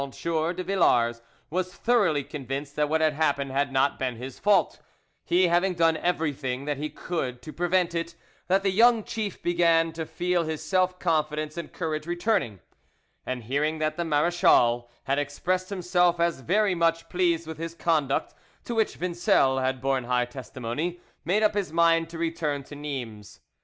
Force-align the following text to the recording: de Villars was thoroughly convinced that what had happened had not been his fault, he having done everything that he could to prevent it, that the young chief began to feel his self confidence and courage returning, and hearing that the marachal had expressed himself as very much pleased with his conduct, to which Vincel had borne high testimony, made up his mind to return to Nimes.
de 0.01 0.63
Villars 0.65 1.21
was 1.51 1.75
thoroughly 1.75 2.23
convinced 2.23 2.75
that 2.75 2.89
what 2.89 3.01
had 3.01 3.13
happened 3.13 3.51
had 3.51 3.71
not 3.71 3.99
been 3.99 4.15
his 4.15 4.39
fault, 4.39 4.79
he 5.23 5.45
having 5.47 5.75
done 5.75 5.95
everything 5.97 6.65
that 6.65 6.77
he 6.77 6.89
could 6.89 7.39
to 7.39 7.53
prevent 7.53 7.93
it, 7.93 8.15
that 8.47 8.63
the 8.63 8.71
young 8.71 9.03
chief 9.03 9.39
began 9.43 9.91
to 9.93 10.03
feel 10.07 10.41
his 10.43 10.63
self 10.65 10.97
confidence 10.97 11.55
and 11.55 11.71
courage 11.71 12.07
returning, 12.07 12.59
and 13.27 13.43
hearing 13.43 13.77
that 13.77 13.95
the 13.95 14.03
marachal 14.03 14.89
had 15.03 15.19
expressed 15.19 15.69
himself 15.69 16.19
as 16.19 16.39
very 16.41 16.73
much 16.73 17.07
pleased 17.07 17.45
with 17.45 17.59
his 17.59 17.75
conduct, 17.75 18.33
to 18.63 18.73
which 18.73 18.97
Vincel 18.97 19.59
had 19.61 19.79
borne 19.81 20.05
high 20.05 20.25
testimony, 20.25 20.99
made 21.23 21.43
up 21.43 21.53
his 21.53 21.71
mind 21.71 22.09
to 22.09 22.17
return 22.17 22.63
to 22.63 22.75
Nimes. 22.75 23.39